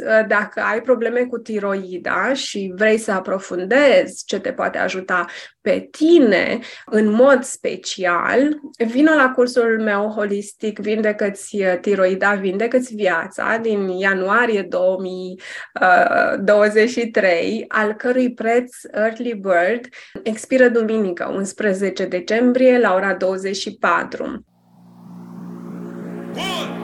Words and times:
Uh, 0.00 0.26
dacă 0.28 0.60
ai 0.60 0.80
probleme 0.80 1.24
cu 1.24 1.38
tiroida 1.38 2.32
și 2.32 2.72
vrei 2.76 2.98
să 2.98 3.12
aprofundezi 3.12 4.24
ce 4.26 4.40
te 4.40 4.52
poate 4.52 4.78
ajuta 4.78 5.24
pe 5.60 5.88
tine 5.90 6.58
în 6.86 7.10
mod 7.10 7.42
special, 7.42 8.60
vină 8.86 9.14
la 9.14 9.30
cursul 9.30 9.82
meu 9.82 10.08
holistic 10.08 10.78
Vindecă-ți 10.78 11.56
uh, 11.56 11.78
tiroida, 11.80 12.34
Vindecă-ți 12.34 12.94
viața 12.94 13.58
din 13.62 13.88
ianuarie 13.88 14.62
2023, 14.62 17.58
uh, 17.58 17.64
al 17.68 17.92
cărui 17.92 18.32
preț 18.32 18.76
Early 18.92 19.34
Bird 19.34 19.88
expiră 20.22 20.68
duminică, 20.68 21.32
11 21.34 22.04
decembrie, 22.04 22.78
la 22.78 22.94
ora 22.94 23.14
24. 23.14 24.44
One. 26.36 26.83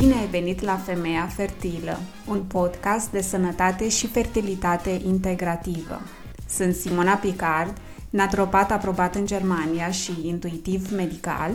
Bine 0.00 0.14
ai 0.14 0.26
venit 0.26 0.60
la 0.60 0.76
Femeia 0.76 1.28
Fertilă, 1.34 1.98
un 2.28 2.42
podcast 2.42 3.10
de 3.10 3.20
sănătate 3.20 3.88
și 3.88 4.06
fertilitate 4.06 5.00
integrativă. 5.06 6.00
Sunt 6.48 6.74
Simona 6.74 7.14
Picard, 7.14 7.76
natropat 8.10 8.70
aprobat 8.70 9.14
în 9.14 9.26
Germania 9.26 9.90
și 9.90 10.12
intuitiv 10.22 10.92
medical 10.92 11.50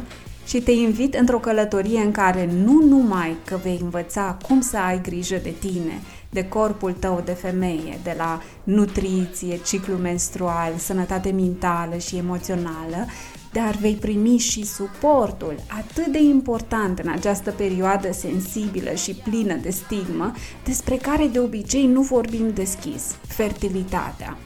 și 0.45 0.61
te 0.61 0.71
invit 0.71 1.13
într-o 1.13 1.39
călătorie 1.39 1.99
în 1.99 2.11
care 2.11 2.45
nu 2.45 2.85
numai 2.85 3.35
că 3.45 3.59
vei 3.63 3.79
învăța 3.81 4.37
cum 4.47 4.61
să 4.61 4.77
ai 4.77 5.01
grijă 5.01 5.39
de 5.43 5.53
tine, 5.59 6.01
de 6.29 6.47
corpul 6.47 6.91
tău 6.91 7.21
de 7.25 7.33
femeie, 7.33 7.99
de 8.03 8.15
la 8.17 8.41
nutriție, 8.63 9.59
ciclu 9.65 9.95
menstrual, 9.95 10.73
sănătate 10.77 11.31
mentală 11.31 11.97
și 11.97 12.17
emoțională, 12.17 13.05
dar 13.51 13.75
vei 13.75 13.95
primi 13.95 14.37
și 14.37 14.65
suportul 14.65 15.55
atât 15.67 16.05
de 16.05 16.21
important 16.21 16.99
în 16.99 17.11
această 17.11 17.51
perioadă 17.51 18.11
sensibilă 18.11 18.93
și 18.93 19.13
plină 19.13 19.55
de 19.55 19.69
stigmă, 19.69 20.33
despre 20.63 20.95
care 20.95 21.27
de 21.27 21.39
obicei 21.39 21.85
nu 21.85 22.01
vorbim 22.01 22.53
deschis, 22.53 23.15
fertilitatea. 23.27 24.37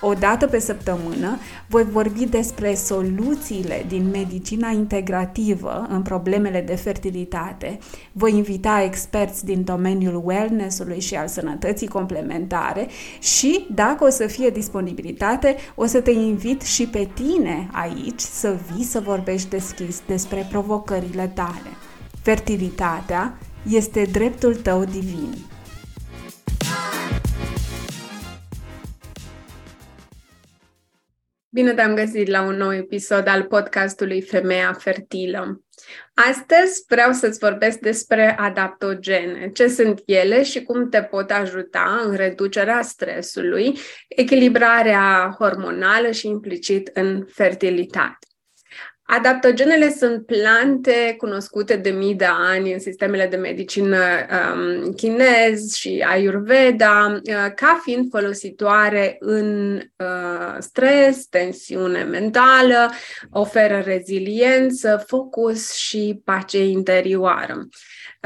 O 0.00 0.12
dată 0.12 0.46
pe 0.46 0.58
săptămână 0.58 1.38
voi 1.66 1.84
vorbi 1.84 2.26
despre 2.26 2.74
soluțiile 2.74 3.84
din 3.88 4.08
medicina 4.12 4.70
integrativă 4.70 5.86
în 5.90 6.02
problemele 6.02 6.60
de 6.60 6.74
fertilitate. 6.74 7.78
Voi 8.12 8.36
invita 8.36 8.82
experți 8.82 9.44
din 9.44 9.64
domeniul 9.64 10.22
wellness-ului 10.24 11.00
și 11.00 11.14
al 11.14 11.28
sănătății 11.28 11.88
complementare 11.88 12.86
și, 13.20 13.66
dacă 13.74 14.04
o 14.04 14.10
să 14.10 14.26
fie 14.26 14.50
disponibilitate, 14.50 15.56
o 15.74 15.86
să 15.86 16.00
te 16.00 16.10
invit 16.10 16.62
și 16.62 16.86
pe 16.86 17.08
tine 17.14 17.68
aici 17.72 18.20
să 18.20 18.56
vii 18.72 18.84
să 18.84 19.00
vorbești 19.00 19.48
deschis 19.48 20.02
despre 20.06 20.46
provocările 20.50 21.30
tale. 21.34 21.70
Fertilitatea 22.22 23.38
este 23.68 24.08
dreptul 24.12 24.54
tău 24.54 24.84
divin. 24.84 25.34
Bine 31.54 31.74
te-am 31.74 31.94
găsit 31.94 32.28
la 32.28 32.42
un 32.42 32.56
nou 32.56 32.74
episod 32.74 33.26
al 33.26 33.42
podcastului 33.42 34.20
Femeia 34.20 34.72
Fertilă. 34.72 35.62
Astăzi 36.14 36.84
vreau 36.88 37.12
să-ți 37.12 37.38
vorbesc 37.38 37.78
despre 37.78 38.36
adaptogene, 38.38 39.50
ce 39.54 39.68
sunt 39.68 40.02
ele 40.06 40.42
și 40.42 40.62
cum 40.62 40.88
te 40.88 41.02
pot 41.02 41.30
ajuta 41.30 42.02
în 42.04 42.16
reducerea 42.16 42.82
stresului, 42.82 43.78
echilibrarea 44.08 45.34
hormonală 45.38 46.10
și 46.10 46.26
implicit 46.26 46.90
în 46.92 47.26
fertilitate. 47.32 48.26
Adaptogenele 49.14 49.90
sunt 49.90 50.26
plante 50.26 51.14
cunoscute 51.18 51.76
de 51.76 51.90
mii 51.90 52.14
de 52.14 52.26
ani 52.28 52.72
în 52.72 52.78
sistemele 52.78 53.26
de 53.26 53.36
medicină 53.36 53.98
um, 53.98 54.92
chinez 54.92 55.72
și 55.72 56.04
ayurveda 56.08 57.20
uh, 57.24 57.52
ca 57.54 57.80
fiind 57.82 58.06
folositoare 58.10 59.16
în 59.18 59.74
uh, 59.96 60.56
stres, 60.58 61.26
tensiune 61.26 62.02
mentală, 62.02 62.90
oferă 63.30 63.82
reziliență, 63.84 65.04
focus 65.06 65.72
și 65.72 66.20
pace 66.24 66.64
interioară. 66.64 67.68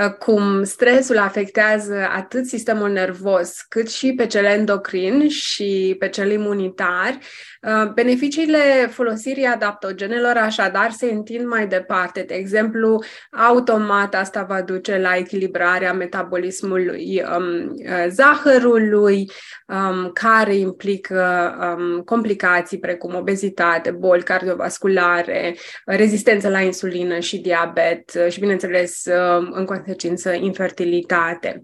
Uh, 0.03 0.11
cum 0.11 0.65
stresul 0.65 1.19
afectează 1.19 2.09
atât 2.17 2.47
sistemul 2.47 2.91
nervos 2.91 3.61
cât 3.69 3.91
și 3.91 4.13
pe 4.13 4.27
cel 4.27 4.45
endocrin 4.45 5.29
și 5.29 5.97
pe 5.99 6.09
cel 6.09 6.31
imunitar, 6.31 7.19
Uh, 7.67 7.93
beneficiile 7.95 8.89
folosirii 8.93 9.45
adaptogenelor 9.45 10.37
așadar 10.37 10.76
se 10.91 11.07
întind 11.07 11.47
mai 11.47 11.67
departe. 11.67 12.23
De 12.23 12.35
exemplu, 12.35 13.03
automat 13.31 14.15
asta 14.15 14.43
va 14.43 14.63
duce 14.63 14.99
la 14.99 15.17
echilibrarea 15.17 15.93
metabolismului 15.93 17.23
um, 17.37 17.69
uh, 17.69 18.07
zahărului, 18.09 19.31
um, 19.67 20.11
care 20.13 20.55
implică 20.55 21.55
um, 21.79 22.01
complicații 22.01 22.79
precum 22.79 23.15
obezitate, 23.15 23.91
boli 23.91 24.23
cardiovasculare, 24.23 25.57
rezistență 25.85 26.49
la 26.49 26.61
insulină 26.61 27.19
și 27.19 27.39
diabet 27.39 28.13
uh, 28.15 28.33
și, 28.33 28.41
bineînțeles, 28.41 29.05
în 29.51 29.65
consecință, 29.65 30.33
infertilitate. 30.33 31.63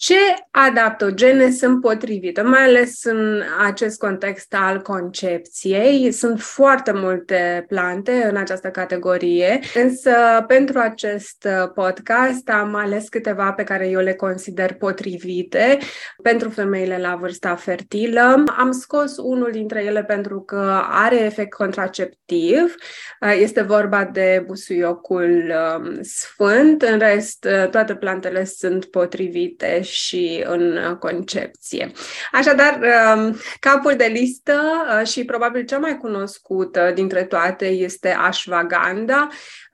Ce 0.00 0.14
adaptogene 0.50 1.50
sunt 1.50 1.80
potrivite, 1.80 2.42
mai 2.42 2.64
ales 2.64 3.04
în 3.04 3.42
acest 3.66 3.98
context 3.98 4.54
al 4.58 4.80
concepției? 4.80 6.12
Sunt 6.12 6.40
foarte 6.40 6.92
multe 6.92 7.64
plante 7.68 8.26
în 8.30 8.36
această 8.36 8.68
categorie, 8.68 9.60
însă 9.74 10.10
pentru 10.46 10.78
acest 10.78 11.48
podcast 11.74 12.48
am 12.48 12.74
ales 12.74 13.08
câteva 13.08 13.52
pe 13.52 13.64
care 13.64 13.88
eu 13.88 14.00
le 14.00 14.14
consider 14.14 14.74
potrivite 14.74 15.78
pentru 16.22 16.48
femeile 16.48 16.98
la 16.98 17.16
vârsta 17.20 17.54
fertilă. 17.54 18.44
Am 18.58 18.70
scos 18.70 19.16
unul 19.16 19.50
dintre 19.52 19.84
ele 19.84 20.04
pentru 20.04 20.40
că 20.40 20.82
are 20.88 21.24
efect 21.24 21.52
contraceptiv. 21.54 22.74
Este 23.40 23.62
vorba 23.62 24.04
de 24.04 24.42
busuiocul 24.46 25.52
um, 25.78 26.02
sfânt, 26.02 26.82
în 26.82 26.98
rest 26.98 27.48
toate 27.70 27.94
plantele 27.94 28.44
sunt 28.44 28.84
potrivite 28.84 29.82
și 29.88 30.44
în 30.46 30.96
concepție. 30.98 31.92
Așadar, 32.32 32.80
um, 33.16 33.36
capul 33.60 33.94
de 33.96 34.04
listă 34.04 34.60
uh, 35.00 35.06
și 35.06 35.24
probabil 35.24 35.64
cea 35.64 35.78
mai 35.78 35.96
cunoscută 35.96 36.92
dintre 36.94 37.24
toate 37.24 37.66
este 37.66 38.08
ashwagandha. 38.08 39.28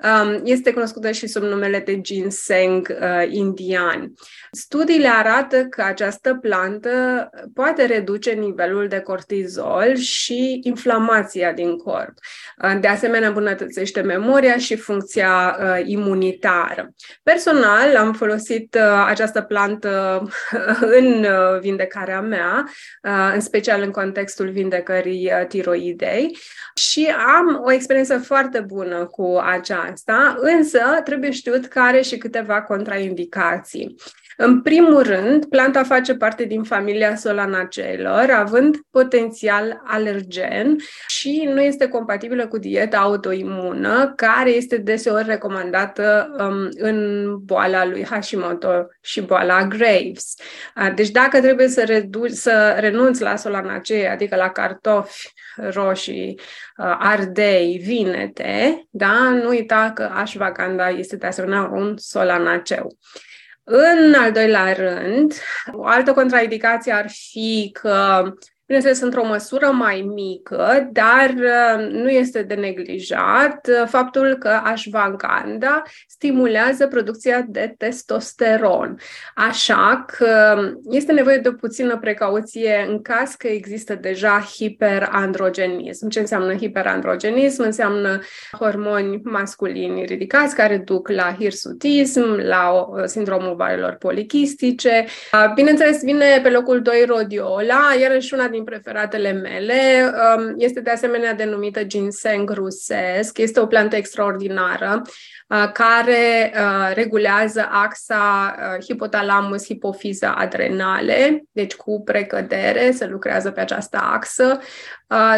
Um, 0.05 0.41
este 0.45 0.73
cunoscută 0.73 1.11
și 1.11 1.27
sub 1.27 1.43
numele 1.43 1.79
de 1.79 2.01
ginseng 2.01 2.97
uh, 3.01 3.29
indian. 3.31 4.13
Studiile 4.53 5.09
arată 5.09 5.65
că 5.65 5.83
această 5.83 6.35
plantă 6.35 7.31
poate 7.55 7.85
reduce 7.85 8.31
nivelul 8.31 8.89
de 8.89 9.01
cortizol 9.01 9.97
și 9.97 10.61
inflamația 10.63 11.53
din 11.53 11.77
corp. 11.77 12.15
Uh, 12.63 12.77
de 12.81 12.89
asemenea, 12.89 13.29
îmbunătățește 13.29 14.01
memoria 14.01 14.57
și 14.57 14.77
funcția 14.77 15.59
imunitară. 15.85 16.95
Personal, 17.23 17.97
am 17.97 18.13
folosit 18.13 18.77
această 19.07 19.41
plantă 19.41 20.04
în 20.99 21.25
uh, 21.25 21.61
vindecarea 21.61 22.21
mea, 22.21 22.65
uh, 23.03 23.31
în 23.35 23.41
special 23.41 23.83
în 23.83 23.91
contextul 23.91 24.51
vindecării 24.51 25.33
uh, 25.41 25.47
tiroidei 25.47 26.39
și 26.75 27.15
am 27.37 27.63
o 27.65 27.73
experiență 27.73 28.19
foarte 28.19 28.61
bună 28.61 29.07
cu 29.07 29.41
aceasta, 29.45 30.37
însă 30.39 30.81
trebuie 31.05 31.31
știut 31.31 31.67
că 31.67 31.81
are 31.81 32.01
și 32.01 32.19
câteva 32.19 32.63
contraindicații. 32.63 33.97
În 34.37 34.62
primul 34.62 35.03
rând, 35.03 35.45
planta 35.45 35.83
face 35.83 36.15
parte 36.15 36.45
din 36.45 36.62
familia 36.62 37.17
solanaceilor, 37.17 38.31
având 38.31 38.77
potențial 38.91 39.83
alergen 39.84 40.77
și 41.06 41.49
nu 41.53 41.61
este 41.61 41.89
compatibilă 41.89 42.47
cu 42.47 42.59
dieta 42.59 42.99
autoimună, 42.99 44.12
care 44.17 44.50
este 44.50 44.77
deseori 44.77 45.27
recomandată 45.27 46.34
um, 46.39 46.69
în 46.77 47.28
boala 47.39 47.87
lui 47.87 48.05
Hashimoto 48.05 48.87
și 49.00 49.21
boala 49.21 49.67
Graves. 49.67 50.35
Deci 50.94 51.11
dacă 51.11 51.41
trebuie 51.41 51.69
să, 51.69 51.85
redu- 51.85 52.26
să 52.26 52.76
renunți 52.79 53.23
la 53.23 53.37
solanacei, 53.37 54.09
adică 54.09 54.37
la 54.37 54.50
cartofi 54.50 55.32
roșii, 55.56 56.38
ardei, 56.99 57.81
vinete, 57.85 58.87
da? 58.91 59.31
nu 59.43 59.49
uita 59.49 59.91
că 59.94 60.11
ashwagandha 60.12 60.88
este 60.88 61.17
de 61.17 61.26
asemenea 61.26 61.70
un 61.73 61.94
solanaceu. 61.97 62.97
În 63.66 64.14
al 64.14 64.32
doilea 64.32 64.72
rând, 64.72 65.34
o 65.72 65.84
altă 65.84 66.12
contraindicație 66.12 66.93
ar 66.93 67.11
fi 67.11 67.70
că 67.72 68.22
Bineînțeles, 68.66 69.00
într-o 69.00 69.26
măsură 69.26 69.66
mai 69.66 70.00
mică, 70.14 70.88
dar 70.93 71.34
uh, 71.37 71.90
nu 71.90 72.08
este 72.08 72.43
de 72.43 72.55
neglijat 72.55 73.69
uh, 73.69 73.87
faptul 73.88 74.34
că 74.34 74.49
ashwagandha 74.49 75.82
stimulează 76.08 76.87
producția 76.87 77.44
de 77.49 77.75
testosteron. 77.78 78.99
Așa 79.34 80.05
că 80.06 80.56
este 80.90 81.12
nevoie 81.12 81.37
de 81.37 81.49
o 81.49 81.52
puțină 81.52 81.99
precauție 81.99 82.87
în 82.88 83.02
caz 83.02 83.34
că 83.34 83.46
există 83.46 83.94
deja 83.94 84.40
hiperandrogenism. 84.40 86.08
Ce 86.08 86.20
înseamnă 86.20 86.55
hiperandrogenism? 86.55 87.62
Înseamnă 87.62 88.20
hormoni 88.58 89.20
masculini 89.25 90.05
ridicați 90.05 90.55
care 90.55 90.76
duc 90.76 91.08
la 91.08 91.37
hirsutism, 91.38 92.25
la 92.25 92.70
uh, 92.70 93.05
sindromul 93.05 93.50
ovarelor 93.50 93.93
polichistice. 93.94 95.05
Bineînțeles, 95.55 96.02
vine 96.02 96.40
pe 96.43 96.50
locul 96.50 96.82
2 96.82 97.05
rodiola, 97.06 97.82
iarăși 98.00 98.34
una 98.34 98.52
din 98.55 98.65
preferatele 98.65 99.33
mele. 99.33 100.12
Um, 100.37 100.55
este 100.56 100.81
de 100.81 100.91
asemenea 100.91 101.35
denumită 101.35 101.85
ginseng 101.85 102.51
rusesc. 102.51 103.39
Este 103.39 103.61
o 103.61 103.67
plantă 103.67 103.97
extraordinară 103.97 105.03
uh, 105.49 105.71
care 105.73 106.53
uh, 106.55 106.91
regulează 106.95 107.69
axa 107.71 108.55
uh, 108.59 108.65
hipotalamus-hipofiză-adrenale, 108.85 111.45
deci 111.53 111.75
cu 111.75 112.03
precădere 112.03 112.91
se 112.91 113.06
lucrează 113.06 113.51
pe 113.51 113.61
această 113.61 113.99
axă 114.12 114.61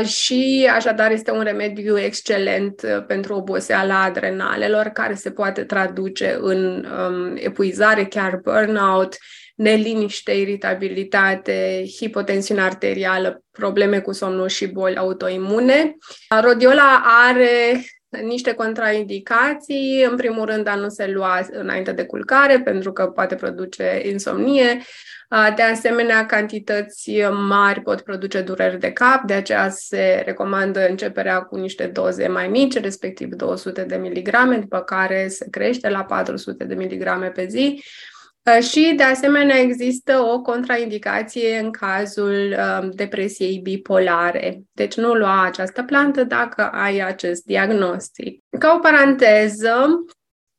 și 0.05 0.71
așadar 0.75 1.11
este 1.11 1.31
un 1.31 1.43
remediu 1.43 1.99
excelent 1.99 3.05
pentru 3.07 3.35
oboseala 3.35 4.03
adrenalelor 4.03 4.87
care 4.87 5.15
se 5.15 5.31
poate 5.31 5.65
traduce 5.65 6.39
în 6.41 6.87
um, 7.09 7.37
epuizare, 7.37 8.05
chiar 8.05 8.41
burnout, 8.43 9.17
neliniște, 9.57 10.33
iritabilitate, 10.33 11.85
hipotensiune 11.97 12.61
arterială, 12.61 13.43
probleme 13.51 14.01
cu 14.01 14.13
somnul 14.13 14.49
și 14.49 14.67
boli 14.67 14.97
autoimune. 14.97 15.97
Rodiola 16.43 17.03
are 17.29 17.85
niște 18.23 18.53
contraindicații. 18.53 20.07
În 20.11 20.17
primul 20.17 20.45
rând, 20.45 20.67
a 20.69 20.75
nu 20.75 20.89
se 20.89 21.07
lua 21.07 21.47
înainte 21.51 21.93
de 21.93 22.05
culcare, 22.05 22.61
pentru 22.61 22.93
că 22.93 23.07
poate 23.07 23.35
produce 23.35 24.03
insomnie. 24.05 24.83
De 25.57 25.63
asemenea, 25.63 26.27
cantități 26.27 27.21
mari 27.49 27.81
pot 27.81 28.01
produce 28.01 28.41
dureri 28.41 28.79
de 28.79 28.93
cap, 28.93 29.23
de 29.23 29.33
aceea 29.33 29.69
se 29.71 30.23
recomandă 30.25 30.89
începerea 30.89 31.41
cu 31.41 31.57
niște 31.57 31.87
doze 31.87 32.29
mai 32.29 32.49
mici, 32.49 32.81
respectiv 32.81 33.35
200 33.35 33.83
de 33.83 33.97
miligrame, 33.97 34.57
după 34.57 34.81
care 34.81 35.29
se 35.29 35.47
crește 35.51 35.89
la 35.89 36.05
400 36.05 36.65
de 36.65 36.75
miligrame 36.75 37.29
pe 37.29 37.47
zi. 37.47 37.83
Uh, 38.47 38.63
și, 38.63 38.93
de 38.97 39.03
asemenea, 39.03 39.59
există 39.59 40.19
o 40.19 40.41
contraindicație 40.41 41.59
în 41.59 41.71
cazul 41.71 42.57
um, 42.59 42.91
depresiei 42.91 43.59
bipolare. 43.59 44.63
Deci 44.73 44.97
nu 44.97 45.15
lua 45.15 45.45
această 45.45 45.83
plantă 45.83 46.25
dacă 46.25 46.71
ai 46.71 46.99
acest 46.99 47.45
diagnostic. 47.45 48.43
Ca 48.59 48.75
o 48.77 48.79
paranteză, 48.79 50.05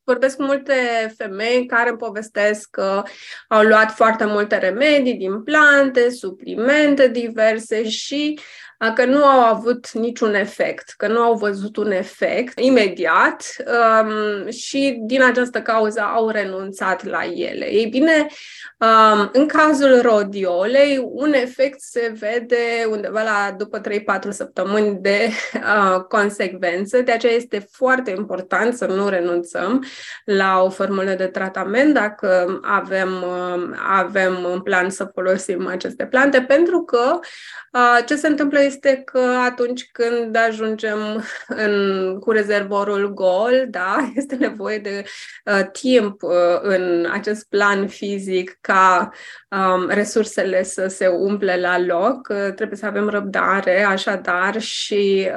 vorbesc 0.04 0.36
cu 0.36 0.42
multe 0.42 0.74
femei 1.16 1.66
care 1.66 1.88
îmi 1.88 1.98
povestesc 1.98 2.68
că 2.70 3.02
au 3.48 3.62
luat 3.62 3.90
foarte 3.90 4.24
multe 4.24 4.58
remedii 4.58 5.14
din 5.14 5.42
plante, 5.42 6.10
suplimente 6.10 7.08
diverse 7.08 7.88
și 7.88 8.38
că 8.94 9.04
nu 9.04 9.24
au 9.24 9.54
avut 9.54 9.92
niciun 9.92 10.34
efect, 10.34 10.94
că 10.96 11.08
nu 11.08 11.20
au 11.20 11.34
văzut 11.34 11.76
un 11.76 11.90
efect 11.90 12.60
imediat 12.60 13.44
um, 13.66 14.50
și 14.50 14.98
din 15.00 15.22
această 15.22 15.62
cauză 15.62 16.00
au 16.00 16.28
renunțat 16.28 17.04
la 17.04 17.24
ele. 17.24 17.72
Ei 17.72 17.86
bine, 17.86 18.26
um, 18.78 19.30
în 19.32 19.46
cazul 19.46 20.00
rodiolei, 20.00 21.00
un 21.02 21.32
efect 21.32 21.80
se 21.80 22.12
vede 22.18 22.86
undeva 22.90 23.22
la 23.22 23.54
după 23.56 23.80
3-4 23.80 23.82
săptămâni 24.28 24.98
de 25.00 25.28
uh, 25.54 26.00
consecvență, 26.08 27.00
de 27.02 27.12
aceea 27.12 27.34
este 27.34 27.68
foarte 27.70 28.10
important 28.10 28.74
să 28.74 28.86
nu 28.86 29.08
renunțăm 29.08 29.84
la 30.24 30.62
o 30.62 30.70
formulă 30.70 31.14
de 31.14 31.26
tratament 31.26 31.94
dacă 31.94 32.60
avem, 32.62 33.08
uh, 33.22 33.76
avem 33.88 34.44
în 34.52 34.60
plan 34.60 34.90
să 34.90 35.10
folosim 35.14 35.66
aceste 35.66 36.06
plante, 36.06 36.40
pentru 36.40 36.82
că 36.82 37.18
uh, 37.72 37.98
ce 38.06 38.16
se 38.16 38.26
întâmplă 38.26 38.58
este 38.68 39.02
că 39.04 39.18
atunci 39.44 39.88
când 39.92 40.36
ajungem 40.36 41.24
în, 41.48 42.16
cu 42.18 42.30
rezervorul 42.30 43.14
gol, 43.14 43.66
da, 43.68 43.96
este 44.20 44.34
nevoie 44.34 44.78
de 44.78 45.04
uh, 45.44 45.66
timp 45.72 46.22
uh, 46.22 46.58
în 46.60 47.08
acest 47.12 47.48
plan 47.48 47.88
fizic 47.88 48.58
ca 48.60 49.10
um, 49.50 49.88
resursele 49.88 50.62
să 50.62 50.86
se 50.86 51.06
umple 51.06 51.60
la 51.60 51.80
loc. 51.80 52.28
Uh, 52.30 52.52
trebuie 52.54 52.78
să 52.78 52.86
avem 52.86 53.08
răbdare, 53.08 53.82
așadar, 53.82 54.60
și 54.60 55.28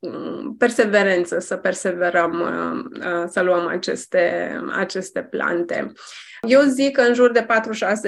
uh, 0.00 0.10
perseverență, 0.58 1.38
să 1.38 1.56
perseverăm, 1.56 2.40
uh, 2.40 3.04
uh, 3.06 3.24
să 3.28 3.42
luăm 3.42 3.66
aceste, 3.66 4.56
aceste 4.76 5.22
plante. 5.22 5.92
Eu 6.48 6.62
zic 6.62 6.96
că 6.96 7.00
în 7.00 7.14
jur 7.14 7.32
de 7.32 7.46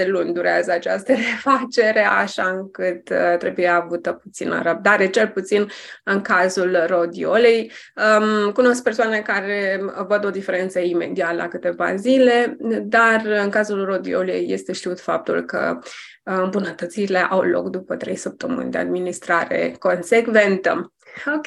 4-6 0.02 0.06
luni 0.06 0.32
durează 0.32 0.72
această 0.72 1.12
refacere, 1.30 2.04
așa 2.04 2.48
încât 2.48 3.08
uh, 3.08 3.36
trebuie 3.38 3.68
avută 3.68 4.12
puțină 4.12 4.62
răbdare, 4.62 5.10
cel 5.10 5.28
puțin 5.28 5.68
în 6.04 6.20
cazul 6.20 6.84
rodiolei. 6.86 7.72
Um, 7.96 8.52
cunosc 8.52 8.82
persoane 8.82 9.20
care 9.20 9.80
văd 10.08 10.24
o 10.24 10.30
diferență 10.30 10.78
imediat 10.78 11.36
la 11.36 11.48
câteva 11.48 11.94
zile, 11.94 12.56
dar 12.82 13.22
în 13.24 13.50
cazul 13.50 13.84
rodiolei 13.84 14.52
este 14.52 14.72
știut 14.72 15.00
faptul 15.00 15.42
că 15.42 15.78
uh, 16.24 16.40
îmbunătățirile 16.42 17.18
au 17.18 17.40
loc 17.40 17.68
după 17.68 17.96
3 17.96 18.16
săptămâni 18.16 18.70
de 18.70 18.78
administrare 18.78 19.76
consecventă. 19.78 20.92
Ok, 21.26 21.46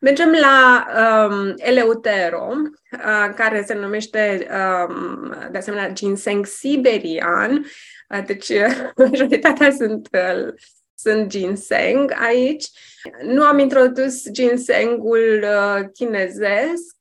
mergem 0.00 0.32
la 0.32 0.86
um, 1.30 1.54
Eleutero, 1.56 2.52
uh, 2.92 3.34
care 3.34 3.64
se 3.66 3.74
numește 3.74 4.46
um, 4.50 5.34
de 5.50 5.58
asemenea 5.58 5.88
ginseng 5.88 6.46
siberian. 6.46 7.66
Uh, 8.08 8.24
deci, 8.26 8.52
majoritatea 8.96 9.70
sunt, 9.70 10.08
uh, 10.12 10.52
sunt 10.94 11.26
ginseng 11.26 12.12
aici. 12.18 12.64
Nu 13.22 13.42
am 13.42 13.58
introdus 13.58 14.30
ginsengul 14.30 15.44
uh, 15.44 15.84
chinezesc, 15.92 16.95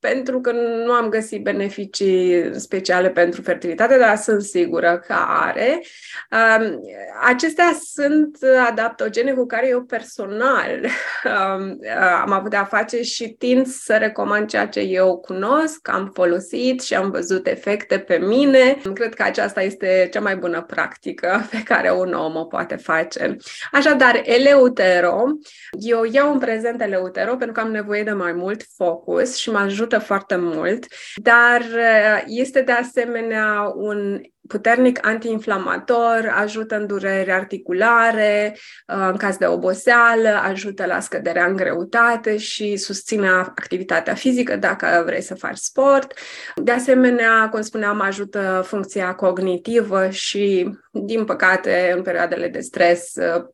pentru 0.00 0.40
că 0.40 0.52
nu 0.84 0.92
am 0.92 1.08
găsit 1.08 1.42
beneficii 1.42 2.50
speciale 2.60 3.10
pentru 3.10 3.42
fertilitate, 3.42 3.98
dar 3.98 4.16
sunt 4.16 4.42
sigură 4.42 5.02
că 5.06 5.14
are. 5.26 5.82
Um, 6.30 6.80
acestea 7.26 7.78
sunt 7.94 8.38
adaptogene 8.68 9.32
cu 9.32 9.46
care 9.46 9.68
eu 9.68 9.82
personal 9.82 10.84
um, 11.24 11.78
am 12.22 12.32
avut 12.32 12.50
de-a 12.50 12.64
face 12.64 13.02
și 13.02 13.28
tind 13.28 13.66
să 13.66 13.96
recomand 13.96 14.48
ceea 14.48 14.66
ce 14.66 14.80
eu 14.80 15.18
cunosc, 15.18 15.88
am 15.88 16.10
folosit 16.14 16.80
și 16.80 16.94
am 16.94 17.10
văzut 17.10 17.46
efecte 17.46 17.98
pe 17.98 18.16
mine. 18.16 18.78
Cred 18.94 19.14
că 19.14 19.22
aceasta 19.22 19.62
este 19.62 20.08
cea 20.12 20.20
mai 20.20 20.36
bună 20.36 20.62
practică 20.62 21.40
pe 21.50 21.62
care 21.62 21.90
un 21.90 22.12
om 22.12 22.36
o 22.36 22.44
poate 22.44 22.76
face. 22.76 23.36
Așadar, 23.72 24.20
Eleutero, 24.24 25.24
eu 25.70 26.04
iau 26.12 26.32
în 26.32 26.38
prezent 26.38 26.80
Eleutero 26.80 27.36
pentru 27.36 27.52
că 27.52 27.60
am 27.60 27.70
nevoie 27.70 28.02
de 28.02 28.12
mai 28.12 28.32
mult 28.32 28.62
focus 28.76 29.27
produs 29.28 29.36
și 29.36 29.50
mă 29.50 29.58
ajută 29.58 29.98
foarte 29.98 30.36
mult, 30.36 30.86
dar 31.16 31.60
uh, 31.60 32.22
este 32.26 32.62
de 32.62 32.72
asemenea 32.72 33.72
un 33.74 34.20
puternic 34.48 35.06
antiinflamator, 35.06 36.32
ajută 36.34 36.76
în 36.76 36.86
dureri 36.86 37.32
articulare, 37.32 38.56
uh, 38.86 39.08
în 39.10 39.16
caz 39.16 39.36
de 39.36 39.46
oboseală, 39.46 40.28
ajută 40.28 40.86
la 40.86 41.00
scăderea 41.00 41.46
în 41.46 41.56
greutate 41.56 42.36
și 42.36 42.76
susține 42.76 43.28
activitatea 43.28 44.14
fizică 44.14 44.56
dacă 44.56 45.02
vrei 45.06 45.22
să 45.22 45.34
faci 45.34 45.56
sport. 45.56 46.12
De 46.56 46.70
asemenea, 46.70 47.48
cum 47.48 47.60
spuneam, 47.60 48.00
ajută 48.00 48.62
funcția 48.66 49.14
cognitivă 49.14 50.08
și, 50.08 50.70
din 50.92 51.24
păcate, 51.24 51.92
în 51.96 52.02
perioadele 52.02 52.48
de 52.48 52.60
stres, 52.60 53.12
uh, 53.14 53.44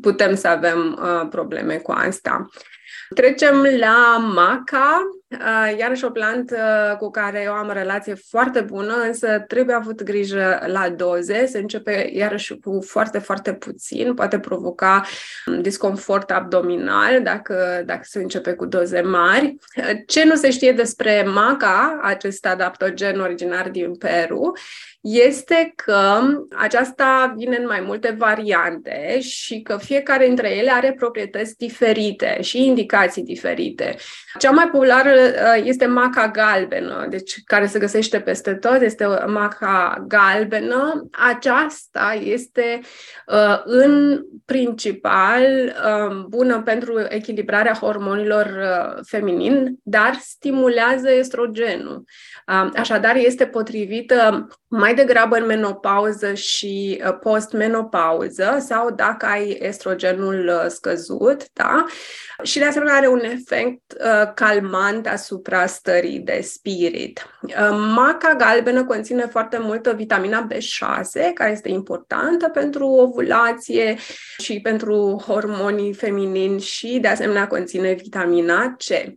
putem 0.00 0.34
să 0.34 0.48
avem 0.48 0.98
probleme 1.30 1.76
cu 1.76 1.92
asta. 1.92 2.48
Trecem 3.14 3.66
la 3.78 4.16
maca, 4.34 5.02
iarăși 5.78 6.04
o 6.04 6.10
plantă 6.10 6.56
cu 6.98 7.10
care 7.10 7.42
eu 7.44 7.52
am 7.52 7.68
o 7.68 7.72
relație 7.72 8.14
foarte 8.28 8.60
bună, 8.60 8.94
însă 9.06 9.44
trebuie 9.46 9.74
avut 9.74 10.02
grijă 10.02 10.58
la 10.66 10.88
doze. 10.88 11.46
Se 11.46 11.58
începe 11.58 12.10
iarăși 12.12 12.58
cu 12.58 12.80
foarte, 12.86 13.18
foarte 13.18 13.54
puțin, 13.54 14.14
poate 14.14 14.38
provoca 14.38 15.04
disconfort 15.60 16.30
abdominal 16.30 17.22
dacă, 17.22 17.82
dacă 17.84 18.02
se 18.02 18.18
începe 18.18 18.52
cu 18.52 18.66
doze 18.66 19.00
mari. 19.00 19.54
Ce 20.06 20.24
nu 20.24 20.34
se 20.34 20.50
știe 20.50 20.72
despre 20.72 21.22
maca, 21.34 21.98
acest 22.02 22.46
adaptogen 22.46 23.20
originar 23.20 23.68
din 23.68 23.96
Peru, 23.96 24.52
este 25.12 25.72
că 25.76 26.20
aceasta 26.56 27.34
vine 27.36 27.56
în 27.56 27.66
mai 27.66 27.82
multe 27.86 28.14
variante 28.18 29.20
și 29.20 29.60
că 29.60 29.76
fiecare 29.76 30.26
dintre 30.26 30.56
ele 30.56 30.70
are 30.70 30.94
proprietăți 30.98 31.56
diferite 31.56 32.38
și 32.40 32.64
indicații 32.64 33.22
diferite. 33.22 33.96
Cea 34.38 34.50
mai 34.50 34.68
populară 34.68 35.10
uh, 35.10 35.62
este 35.64 35.86
maca 35.86 36.28
galbenă, 36.28 37.06
deci 37.10 37.34
care 37.44 37.66
se 37.66 37.78
găsește 37.78 38.20
peste 38.20 38.54
tot, 38.54 38.80
este 38.80 39.06
maca 39.26 40.04
galbenă. 40.08 41.08
Aceasta 41.28 42.18
este 42.22 42.80
uh, 43.26 43.60
în 43.64 44.22
principal 44.44 45.42
um, 46.08 46.26
bună 46.28 46.62
pentru 46.62 47.06
echilibrarea 47.08 47.74
hormonilor 47.74 48.46
feminin, 49.06 49.78
dar 49.82 50.14
stimulează 50.20 51.10
estrogenul. 51.10 52.04
Um, 52.46 52.72
așadar, 52.76 53.16
este 53.16 53.46
potrivită 53.46 54.48
mai 54.68 54.94
degrabă 54.98 55.36
în 55.36 55.46
menopauză 55.46 56.34
și 56.34 57.02
postmenopauză 57.20 58.56
sau 58.66 58.90
dacă 58.90 59.26
ai 59.26 59.58
estrogenul 59.60 60.66
scăzut, 60.68 61.52
da? 61.52 61.84
Și 62.42 62.58
de 62.58 62.64
asemenea 62.64 62.94
are 62.94 63.06
un 63.08 63.20
efect 63.20 63.92
uh, 63.92 64.32
calmant 64.34 65.06
asupra 65.06 65.66
stării 65.66 66.18
de 66.18 66.40
spirit. 66.42 67.26
Uh, 67.42 67.52
maca 67.94 68.34
galbenă 68.34 68.84
conține 68.84 69.26
foarte 69.26 69.58
multă 69.58 69.92
vitamina 69.92 70.46
B6, 70.52 71.32
care 71.34 71.52
este 71.52 71.68
importantă 71.68 72.48
pentru 72.48 72.86
ovulație 72.86 73.96
și 74.38 74.60
pentru 74.60 75.22
hormonii 75.26 75.94
feminini 75.94 76.60
și 76.60 76.98
de 77.00 77.08
asemenea 77.08 77.46
conține 77.46 77.92
vitamina 77.92 78.76
C. 78.76 79.14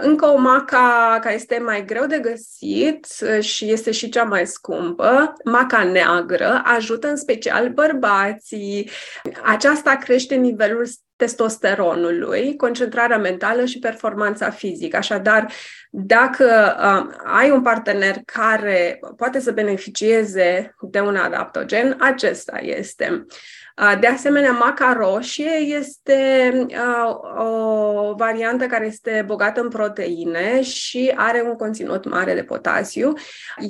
Încă 0.00 0.26
o 0.26 0.36
maca 0.36 1.18
care 1.20 1.34
este 1.34 1.58
mai 1.58 1.84
greu 1.84 2.06
de 2.06 2.18
găsit 2.18 3.06
uh, 3.20 3.40
și 3.44 3.70
este 3.70 3.90
și 3.90 4.08
cea 4.08 4.24
mai 4.24 4.46
scumpă, 4.46 5.32
maca 5.44 5.84
neagră, 5.84 6.62
ajută 6.64 7.08
în 7.08 7.16
special 7.16 7.68
bărbații. 7.68 8.90
Aceasta 9.42 9.96
crește 9.96 10.34
nivelul 10.34 10.86
testosteronului, 11.22 12.56
concentrarea 12.56 13.18
mentală 13.18 13.64
și 13.64 13.78
performanța 13.78 14.50
fizică. 14.50 14.96
Așadar, 14.96 15.52
dacă 15.90 16.76
uh, 16.78 17.14
ai 17.24 17.50
un 17.50 17.62
partener 17.62 18.16
care 18.24 19.00
poate 19.16 19.40
să 19.40 19.52
beneficieze 19.52 20.74
de 20.80 21.00
un 21.00 21.16
adaptogen, 21.16 21.96
acesta 22.00 22.58
este. 22.60 23.26
Uh, 23.76 23.98
de 24.00 24.06
asemenea, 24.06 24.52
maca 24.52 24.92
roșie 24.92 25.52
este 25.78 26.50
uh, 26.68 27.16
o 27.36 28.14
variantă 28.14 28.66
care 28.66 28.86
este 28.86 29.24
bogată 29.26 29.60
în 29.60 29.68
proteine 29.68 30.62
și 30.62 31.12
are 31.16 31.42
un 31.46 31.56
conținut 31.56 32.08
mare 32.08 32.34
de 32.34 32.42
potasiu. 32.42 33.12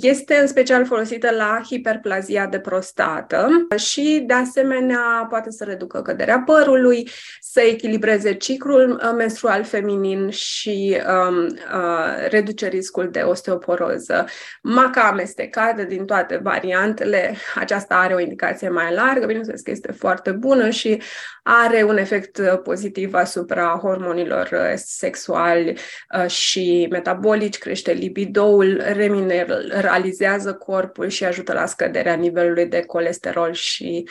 Este 0.01 0.35
în 0.35 0.47
special 0.47 0.85
folosită 0.85 1.31
la 1.31 1.61
hiperplazia 1.69 2.47
de 2.47 2.61
prostată 2.61 3.49
și, 3.77 4.25
de 4.27 4.35
asemenea, 4.35 5.27
poate 5.29 5.51
să 5.51 5.65
reducă 5.65 6.03
căderea 6.03 6.43
părului, 6.47 7.09
să 7.45 7.61
echilibreze 7.61 8.35
ciclul 8.35 8.91
uh, 8.91 9.13
menstrual 9.17 9.65
feminin 9.65 10.31
și 10.31 10.97
um, 11.29 11.45
uh, 11.47 12.29
reduce 12.29 12.69
riscul 12.69 13.11
de 13.11 13.21
osteoporoză. 13.21 14.25
Maca 14.63 15.01
amestecată 15.01 15.83
din 15.83 16.05
toate 16.05 16.37
variantele, 16.37 17.35
aceasta 17.55 17.95
are 17.95 18.15
o 18.15 18.21
indicație 18.21 18.69
mai 18.69 18.95
largă, 18.95 19.27
bineînțeles 19.27 19.61
că 19.61 19.71
este 19.71 19.93
foarte 19.93 20.31
bună 20.31 20.71
și 20.71 21.03
are 21.43 21.83
un 21.83 21.97
efect 21.97 22.39
uh, 22.39 22.61
pozitiv 22.63 23.15
asupra 23.15 23.79
hormonilor 23.83 24.49
uh, 24.53 24.73
sexuali 24.75 25.79
uh, 26.19 26.27
și 26.27 26.87
metabolici, 26.91 27.59
crește 27.59 27.93
libidoul, 27.93 28.83
remineralizează 28.93 30.55
corpul 30.55 31.09
și 31.09 31.25
ajută 31.25 31.53
la 31.53 31.67
scăderea 31.67 32.15
nivelului 32.15 32.67
de 32.67 32.83
colesterol 32.83 33.53
și 33.53 34.09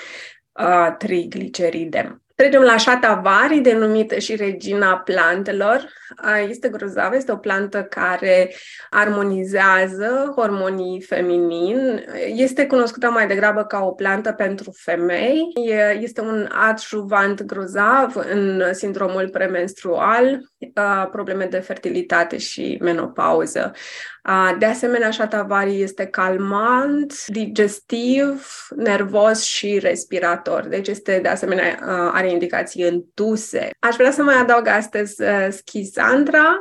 uh, 0.51 0.95
trigliceride. 0.97 2.21
Trecem 2.41 2.61
la 2.61 2.77
șatavari, 2.77 3.59
denumită 3.59 4.19
și 4.19 4.35
regina 4.35 4.97
plantelor. 4.97 5.89
Este 6.47 6.69
grozavă, 6.69 7.15
este 7.15 7.31
o 7.31 7.37
plantă 7.37 7.83
care 7.83 8.53
armonizează 8.89 10.33
hormonii 10.35 11.01
feminin. 11.01 12.05
Este 12.25 12.67
cunoscută 12.67 13.09
mai 13.09 13.27
degrabă 13.27 13.63
ca 13.63 13.83
o 13.83 13.91
plantă 13.91 14.31
pentru 14.31 14.71
femei. 14.75 15.41
Este 15.99 16.21
un 16.21 16.49
adjuvant 16.51 17.43
grozav 17.43 18.15
în 18.31 18.73
sindromul 18.73 19.29
premenstrual, 19.29 20.50
probleme 21.11 21.45
de 21.45 21.59
fertilitate 21.59 22.37
și 22.37 22.77
menopauză. 22.81 23.71
De 24.57 24.65
asemenea, 24.65 25.09
șatavari 25.09 25.81
este 25.81 26.05
calmant, 26.05 27.25
digestiv, 27.25 28.47
nervos 28.75 29.43
și 29.43 29.79
respirator. 29.79 30.67
Deci 30.67 30.87
este, 30.87 31.19
de 31.21 31.27
asemenea, 31.27 31.79
are 32.13 32.31
indicații 32.31 32.83
în 32.83 33.01
tuse. 33.13 33.69
Aș 33.79 33.95
vrea 33.95 34.11
să 34.11 34.23
mai 34.23 34.35
adaug 34.35 34.67
astăzi 34.67 35.23
schisandra, 35.49 36.55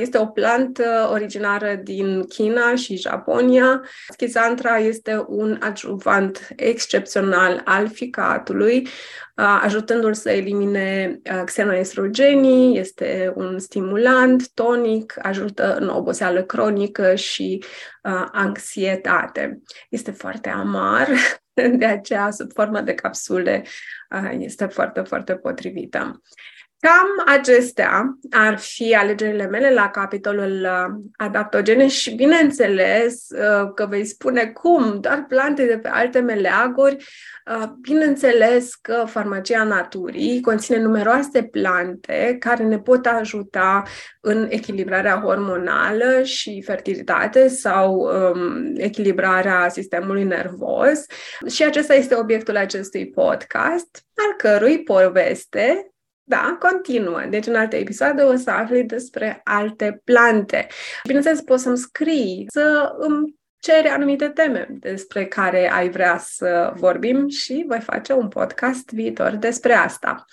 este 0.00 0.18
o 0.18 0.26
plantă 0.26 1.08
originară 1.12 1.74
din 1.74 2.22
China 2.22 2.74
și 2.74 2.96
Japonia. 2.96 3.82
Schisandra 4.08 4.76
este 4.76 5.24
un 5.26 5.58
adjuvant 5.62 6.48
excepțional 6.56 7.60
al 7.64 7.88
ficatului, 7.88 8.88
ajutându-l 9.34 10.14
să 10.14 10.30
elimine 10.30 11.20
xenoestrogenii, 11.44 12.78
este 12.78 13.32
un 13.36 13.58
stimulant 13.58 14.48
tonic, 14.48 15.14
ajută 15.22 15.76
în 15.76 15.88
oboseală 15.88 16.42
cronică 16.42 17.14
și 17.14 17.64
anxietate. 18.32 19.60
Este 19.88 20.10
foarte 20.10 20.48
amar, 20.48 21.08
de 21.78 21.84
aceea 21.84 22.30
sub 22.30 22.52
formă 22.52 22.80
de 22.80 22.94
capsule 22.94 23.64
este 24.38 24.66
foarte, 24.66 25.00
foarte 25.00 25.34
potrivită. 25.34 26.20
Cam 26.80 27.36
acestea 27.36 28.18
ar 28.30 28.58
fi 28.58 28.94
alegerile 28.94 29.46
mele 29.46 29.72
la 29.72 29.90
capitolul 29.90 30.60
uh, 30.62 30.94
adaptogene 31.16 31.88
și 31.88 32.14
bineînțeles 32.14 33.26
uh, 33.30 33.72
că 33.74 33.86
vei 33.86 34.04
spune 34.04 34.46
cum, 34.46 35.00
doar 35.00 35.24
plante 35.28 35.66
de 35.66 35.78
pe 35.78 35.88
alte 35.88 36.18
meleaguri. 36.18 36.96
Uh, 37.56 37.68
bineînțeles 37.80 38.74
că 38.74 39.04
farmacia 39.06 39.62
naturii 39.62 40.40
conține 40.40 40.78
numeroase 40.78 41.42
plante 41.42 42.36
care 42.38 42.64
ne 42.64 42.78
pot 42.78 43.06
ajuta 43.06 43.82
în 44.20 44.46
echilibrarea 44.50 45.20
hormonală 45.20 46.22
și 46.22 46.62
fertilitate 46.62 47.48
sau 47.48 47.94
um, 47.94 48.72
echilibrarea 48.76 49.68
sistemului 49.68 50.24
nervos. 50.24 51.04
Și 51.46 51.64
acesta 51.64 51.94
este 51.94 52.14
obiectul 52.14 52.56
acestui 52.56 53.10
podcast, 53.10 54.04
al 54.14 54.34
cărui 54.36 54.82
poveste 54.82 55.92
da, 56.28 56.56
continuă. 56.60 57.20
Deci 57.30 57.46
în 57.46 57.54
alte 57.54 57.76
episoade 57.76 58.22
o 58.22 58.36
să 58.36 58.50
afli 58.50 58.84
despre 58.84 59.40
alte 59.44 60.00
plante. 60.04 60.66
Bineînțeles, 61.06 61.40
poți 61.40 61.62
să-mi 61.62 61.76
scrii, 61.76 62.44
să 62.48 62.94
îmi 62.98 63.37
ceri 63.60 63.88
anumite 63.88 64.28
teme 64.28 64.66
despre 64.70 65.24
care 65.24 65.70
ai 65.72 65.90
vrea 65.90 66.18
să 66.18 66.72
vorbim 66.74 67.28
și 67.28 67.64
voi 67.68 67.80
face 67.80 68.12
un 68.12 68.28
podcast 68.28 68.90
viitor 68.90 69.30
despre 69.30 69.72
asta. 69.72 70.24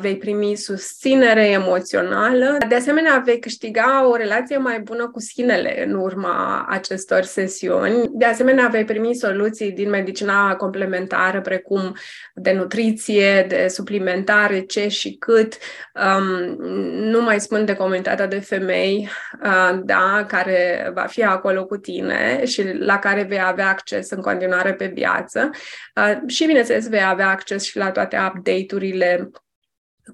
vei 0.00 0.16
primi 0.16 0.56
susținere 0.56 1.48
emoțională. 1.48 2.56
De 2.68 2.74
asemenea, 2.74 3.22
vei 3.24 3.38
câștiga 3.38 4.08
o 4.08 4.16
relație 4.16 4.56
mai 4.56 4.80
bună 4.80 5.08
cu 5.08 5.20
sinele 5.20 5.84
în 5.86 5.94
urma 5.94 6.66
acestor 6.68 7.22
sesiuni. 7.22 8.08
De 8.12 8.24
asemenea, 8.24 8.68
vei 8.68 8.84
primi 8.84 9.14
soluții 9.14 9.72
din 9.72 9.88
medicina 9.88 10.56
complementară, 10.56 11.40
precum 11.40 11.96
de 12.34 12.52
nutriție, 12.52 13.46
de 13.48 13.66
suplimentare, 13.68 14.60
ce 14.60 14.88
și 14.88 15.16
cât. 15.18 15.56
Um, 15.94 16.71
nu 16.92 17.22
mai 17.22 17.40
spun 17.40 17.64
de 17.64 17.74
comunitatea 17.74 18.26
de 18.26 18.40
femei, 18.40 19.08
uh, 19.44 19.78
da, 19.84 20.24
care 20.28 20.90
va 20.94 21.02
fi 21.02 21.22
acolo 21.22 21.64
cu 21.64 21.76
tine 21.76 22.44
și 22.44 22.72
la 22.78 22.98
care 22.98 23.22
vei 23.22 23.42
avea 23.42 23.68
acces 23.68 24.10
în 24.10 24.20
continuare 24.20 24.74
pe 24.74 24.86
viață. 24.86 25.50
Uh, 25.96 26.18
și, 26.26 26.46
bineînțeles, 26.46 26.88
vei 26.88 27.04
avea 27.04 27.28
acces 27.28 27.62
și 27.62 27.76
la 27.76 27.90
toate 27.90 28.16
update-urile 28.16 29.30